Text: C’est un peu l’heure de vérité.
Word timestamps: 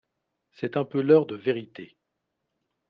C’est 0.49 0.77
un 0.77 0.83
peu 0.83 0.99
l’heure 0.99 1.27
de 1.27 1.35
vérité. 1.35 1.95